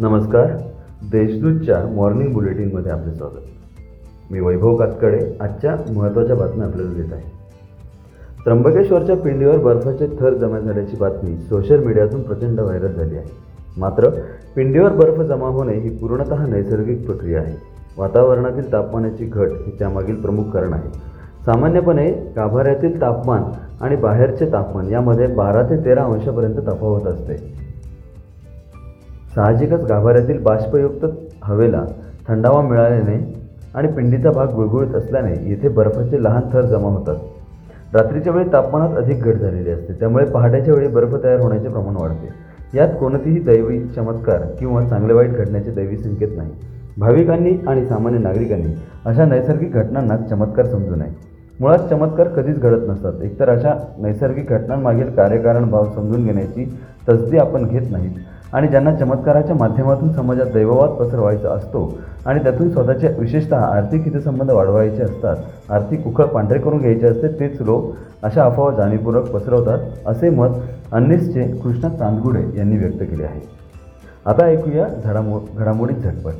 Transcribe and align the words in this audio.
नमस्कार. 0.00 0.46
देशदूतच्या 1.12 1.86
मॉर्निंग 1.86 2.32
बुलेटिनमध्ये 2.32 2.92
आपले 2.92 3.14
स्वागत. 3.14 3.38
मी 4.30 4.40
वैभव 4.40 4.76
कातकडे 4.76 5.36
आजच्या 5.40 5.76
महत्त्वाच्या 5.92 6.36
बातम्या 6.36 6.66
आपल्याला 6.66 6.92
देत 6.92 7.12
आहे. 7.12 7.22
त्र्यंबकेश्वरच्या 8.44 9.16
पिंडीवर 9.16 9.56
बर्फाचे 9.56 10.06
थर 10.20 10.34
जमा 10.34 10.58
झाल्याची 10.58 10.96
बातमी 10.96 11.36
सोशल 11.36 11.84
मीडियातून 11.84 12.22
प्रचंड 12.22 12.60
व्हायरल 12.60 12.92
झाली 12.92 13.16
आहे. 13.16 13.26
मात्र 13.76 14.10
पिंडीवर 14.56 14.92
बर्फ 14.92 15.20
जमा 15.20 15.46
होणे 15.46 15.72
ही 15.72 15.96
पूर्णतः 15.96 16.46
नैसर्गिक 16.46 17.06
प्रक्रिया 17.06 17.40
आहे. 17.40 17.56
वातावरणातील 17.98 18.72
तापमानाची 18.72 19.24
घट 19.24 19.48
हे 19.48 19.76
त्यामागील 19.78 20.16
प्रमुख 20.16 20.44
कारण 20.44 20.72
आहे. 20.72 20.88
सामान्यपणे 21.44 22.32
गाभाऱ्यातील 22.36 23.00
तापमान 23.00 23.42
आणि 23.80 23.96
बाहेरचे 23.96 24.46
तापमान 24.52 24.88
यामध्ये 24.88 25.26
बारा 25.26 25.62
ते 25.62 25.84
तेरा 25.84 26.04
अंशापर्यंत 26.04 26.54
तफावत 26.54 27.06
असते. 27.06 27.69
साहजिकच 29.34 29.80
गाभाऱ्यातील 29.80 30.42
बाष्पयुक्त 30.42 31.06
हवेला 31.44 31.84
थंडावा 32.28 32.62
मिळाल्याने 32.62 33.42
आणि 33.74 33.88
पिंडीचा 33.88 34.30
भाग 34.30 34.48
गुळगुळीत 34.54 34.94
असल्याने 34.94 35.32
येथे 35.50 35.68
बर्फाचे 35.68 36.22
लहान 36.24 36.42
थर 36.52 36.62
जमा 36.62 36.88
होतात. 36.88 37.16
रात्रीच्या 37.94 38.32
वेळी 38.32 38.52
तापमानात 38.52 38.96
अधिक 38.96 39.22
घट 39.22 39.34
झालेली 39.34 39.70
असते 39.70 39.92
त्यामुळे 39.92 40.24
पहाट्याच्या 40.24 40.74
वेळी 40.74 40.88
बर्फ 40.88 41.14
तयार 41.24 41.40
होण्याचे 41.40 41.68
प्रमाण 41.68 41.96
वाढते. 41.96 42.28
यात 42.74 42.88
कोणतीही 43.00 43.40
दैवी 43.40 43.80
चमत्कार 43.86 44.40
किंवा 44.58 44.84
चांगले 44.84 45.12
वाईट 45.12 45.30
घडण्याचे 45.30 45.70
दैवी 45.70 45.96
संकेत 45.96 46.28
नाही. 46.36 46.50
भाविकांनी 46.98 47.52
आणि 47.66 47.86
सामान्य 47.86 48.18
नागरिकांनी 48.18 48.74
अशा 49.04 49.24
नैसर्गिक 49.24 49.72
घटनांना 49.72 50.16
चमत्कार 50.16 50.66
समजू 50.66 50.94
नये. 50.94 51.16
मुळात 51.60 51.78
चमत्कार 51.78 52.28
कधीच 52.28 52.60
घडत 52.60 52.88
नसतात. 52.88 53.12
एकतर 53.22 53.50
अशा 53.50 53.74
नैसर्गिक 53.98 54.50
घटनांमागील 54.50 55.10
कार्यकारण 55.10 55.70
भाव 55.70 55.84
समजून 55.94 56.24
घेण्याची 56.24 56.78
तसदी 57.08 57.38
आपण 57.38 57.64
घेत 57.64 57.90
नाहीत. 57.90 58.10
आणि 58.52 58.68
ज्यांना 58.68 58.94
चमत्काराच्या 58.94 59.54
माध्यमातून 59.56 60.12
समाजात 60.12 60.46
दैववाद 60.46 60.90
पसरवायचा 60.90 61.50
असतो 61.50 61.82
आणि 62.26 62.42
त्यातून 62.42 62.70
स्वतःचे 62.70 63.08
विशेषतः 63.18 63.64
आर्थिक 63.64 64.04
हितसंबंध 64.04 64.50
वाढवायचे 64.50 65.02
असतात 65.02 65.70
आर्थिक 65.70 66.06
उखळ 66.06 66.24
पांढरे 66.24 66.58
करून 66.58 66.78
घ्यायचे 66.78 67.06
असते 67.06 67.28
तेच 67.40 67.60
लोक 67.60 67.92
अशा 68.22 68.44
अफवा 68.44 68.70
जाणीवपूर्वक 68.70 69.30
पसरवतात 69.30 70.08
असे 70.08 70.30
मत 70.30 70.56
अन्निसचे 70.92 71.44
कृष्णा 71.62 71.88
चांदगुडे 71.88 72.42
यांनी 72.56 72.76
व्यक्त 72.76 73.02
केले 73.02 73.24
आहे. 73.24 73.40
आता 74.26 74.46
ऐकूया 74.46 74.86
घडामो 75.04 75.38
घडामोडीत 75.56 75.96
झटपट. 75.96 76.32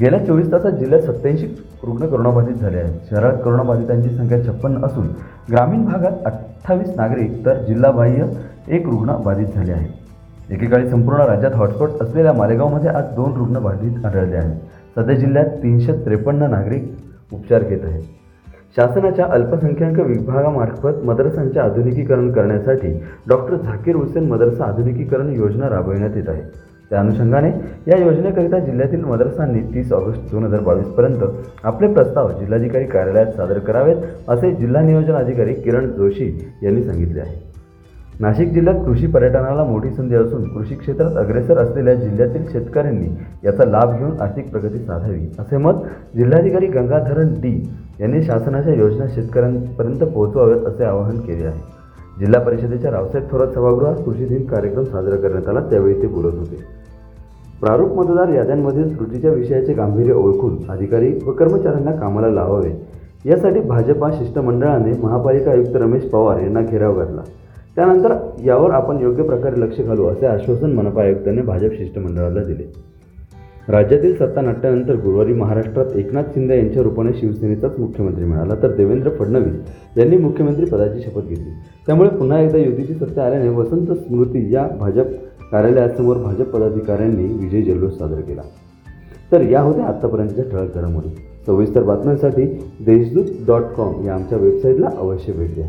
गेल्या 0.00 0.24
चोवीस 0.26 0.50
तासात 0.52 0.72
जिल्ह्यात 0.72 1.02
सत्याऐंशी 1.02 1.46
रुग्ण 1.84 2.06
कोरोनाबाधित 2.06 2.54
झाले 2.54 2.78
आहेत. 2.78 2.94
शहरात 3.10 3.38
कोरोनाबाधितांची 3.44 4.16
संख्या 4.16 4.42
छप्पन्न 4.44 4.84
असून 4.84 5.06
ग्रामीण 5.50 5.84
भागात 5.84 6.26
अठ्ठावीस 6.26 6.92
नागरिक 6.96 7.44
तर 7.46 7.62
जिल्हाबाह्य 7.64 8.26
एक 8.68 8.86
रुग्ण 8.86 9.16
बाधित 9.24 9.54
झाले 9.54 9.72
आहे 9.72 9.88
एकेकाळी 10.50 10.88
संपूर्ण 10.88 11.24
राज्यात 11.24 11.52
हॉटस्पॉट 11.54 12.02
असलेल्या 12.02 12.32
मालेगावमध्ये 12.32 12.90
आज 12.90 13.14
दोन 13.16 13.32
रुग्ण 13.32 13.58
बाधित 13.62 14.04
आढळले 14.06 14.36
आहेत. 14.36 14.56
सध्या 14.96 15.14
जिल्ह्यात 15.14 15.46
तीनशे 15.62 15.92
त्रेपन्न 16.04 16.50
नागरिक 16.50 16.88
उपचार 17.32 17.62
घेत 17.62 17.84
आहेत. 17.84 18.00
शासनाच्या 18.76 19.26
अल्पसंख्याक 19.30 19.98
विभागामार्फत 19.98 21.04
मदरसांचे 21.04 21.58
आधुनिकीकरण 21.60 22.30
करण्यासाठी 22.32 22.92
डॉक्टर 23.28 23.56
झाकीर 23.56 23.96
हुसेन 23.96 24.28
मदरसा 24.28 24.64
आधुनिकीकरण 24.64 25.32
योजना 25.34 25.68
राबविण्यात 25.68 26.16
येत 26.16 26.28
आहे. 26.28 26.42
त्या 26.90 27.00
अनुषंगाने 27.00 27.48
या 27.86 27.98
योजनेकरिता 27.98 28.58
जिल्ह्यातील 28.58 29.04
मदरसांनी 29.04 29.60
तीस 29.74 29.92
ऑगस्ट 29.92 30.30
दोन 30.32 30.44
हजार 30.44 30.60
बावीसपर्यंत 30.60 31.22
आपले 31.64 31.92
प्रस्ताव 31.92 32.32
जिल्हाधिकारी 32.38 32.84
कार्यालयात 32.84 33.32
सादर 33.36 33.58
करावेत 33.58 34.30
असे 34.30 34.54
जिल्हा 34.54 34.82
नियोजन 34.82 35.14
अधिकारी 35.14 35.54
किरण 35.54 35.86
जोशी 35.90 36.26
यांनी 36.62 36.82
सांगितले 36.82 37.20
आहे. 37.20 37.49
नाशिक 38.20 38.48
जिल्ह्यात 38.52 38.84
कृषी 38.84 39.06
पर्यटनाला 39.06 39.62
मोठी 39.64 39.90
संधी 39.90 40.14
असून 40.14 40.42
कृषी 40.48 40.74
क्षेत्रात 40.74 41.16
अग्रेसर 41.16 41.58
असलेल्या 41.58 41.94
जिल्ह्यातील 41.94 42.42
शेतकऱ्यांनी 42.52 43.06
याचा 43.44 43.64
लाभ 43.64 43.96
घेऊन 43.98 44.20
आर्थिक 44.20 44.50
प्रगती 44.52 44.78
साधावी 44.78 45.20
असे 45.38 45.56
मत 45.56 45.74
जिल्हाधिकारी 46.16 46.66
गंगाधरन 46.66 47.32
डी 47.34 47.52
यांनी 48.00 48.22
शासनाच्या 48.22 48.74
योजना 48.74 49.06
शेतकऱ्यांपर्यंत 49.14 50.04
पोहोचवाव्यात 50.04 50.66
असे 50.66 50.84
आवाहन 50.84 51.20
केले 51.20 51.46
आहे. 51.46 51.60
जिल्हा 52.20 52.40
परिषदेच्या 52.42 52.90
रावसाहेब 52.90 53.30
थोरात 53.30 53.54
सभागृहात 53.54 54.04
कृषी 54.04 54.24
दिन 54.24 54.44
कार्यक्रम 54.46 54.84
साजरा 54.84 55.16
करण्यात 55.16 55.48
आला 55.48 55.60
त्यावेळी 55.60 56.00
ते 56.02 56.06
बोलत 56.06 56.38
होते. 56.38 56.62
प्रारूप 57.60 57.98
मतदार 57.98 58.28
याद्यांमधील 58.28 58.96
त्रुटीच्या 58.96 59.30
विषयाचे 59.30 59.72
गांभीर्य 59.72 60.12
ओळखून 60.12 60.56
अधिकारी 60.68 61.12
व 61.26 61.32
कर्मचाऱ्यांना 61.32 61.92
कामाला 61.92 62.28
लावावे 62.28 62.78
यासाठी 63.26 63.60
भाजपा 63.60 64.10
शिष्टमंडळाने 64.12 64.98
महापालिका 65.02 65.50
आयुक्त 65.50 65.76
रमेश 65.76 66.08
पवार 66.10 66.40
यांना 66.40 66.60
घेराव 66.60 66.98
घातला. 66.98 67.22
त्यानंतर 67.80 68.16
यावर 68.44 68.70
आपण 68.70 68.98
योग्य 69.00 69.22
प्रकारे 69.22 69.60
लक्ष 69.60 69.80
घालू 69.80 70.06
असे 70.06 70.26
आश्वासन 70.26 70.72
मनपा 70.72 71.02
आयुक्तांनी 71.02 71.42
भाजप 71.42 71.70
शिष्टमंडळाला 71.78 72.42
दिले. 72.42 72.72
राज्यातील 73.68 74.14
सत्ता 74.14 74.40
नाट्यानंतर 74.40 74.94
गुरुवारी 74.94 75.34
महाराष्ट्रात 75.34 75.96
एकनाथ 75.96 76.22
शिंदे 76.22 76.58
यांच्या 76.58 76.82
रूपाने 76.82 77.12
शिवसेनेचाच 77.14 77.78
मुख्यमंत्री 77.78 78.24
मिळाला 78.24 78.54
तर 78.54 78.76
देवेंद्र 78.76 79.10
फडणवीस 79.10 79.54
यांनी 79.96 80.16
मुख्यमंत्री 80.16 80.64
पदाची 80.64 81.00
शपथ 81.00 81.22
घेतली. 81.22 81.50
त्यामुळे 81.86 82.08
पुन्हा 82.08 82.40
एकदा 82.40 82.58
युतीची 82.58 82.94
सत्ता 82.94 83.24
आल्याने 83.24 83.48
वसंत 83.48 83.86
स्मृती 83.86 84.54
या 84.54 84.68
भाजप 84.80 85.06
कार्यालयासमोर 85.52 86.16
भाजप 86.16 86.50
पदाधिकाऱ्यांनी 86.50 87.24
विजय 87.24 87.72
जल्लोष 87.72 87.92
सादर 87.92 88.20
केला. 88.20 88.42
तर 89.32 89.40
या 89.40 89.60
होत्या 89.60 89.84
आत्तापर्यंतच्या 89.84 90.44
ठळक 90.44 90.74
घडामोडी. 90.74 91.08
सविस्तर 91.46 91.82
बातम्यांसाठी 91.82 92.44
देशदूत 92.86 93.24
डॉट 93.46 93.62
कॉम 93.62 94.06
या 94.06 94.14
आमच्या 94.14 94.38
वेबसाईटला 94.38 94.88
अवश्य 94.98 95.32
भेट 95.32 95.54
द्या. 95.54 95.66